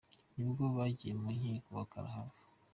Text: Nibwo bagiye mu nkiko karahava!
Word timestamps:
Nibwo 0.35 0.63
bagiye 0.75 1.13
mu 1.21 1.29
nkiko 1.37 1.71
karahava! 1.91 2.41